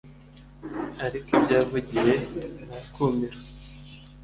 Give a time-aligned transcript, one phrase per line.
[1.05, 2.13] ariko ibyo yahavugiye
[2.69, 3.37] ni akumiro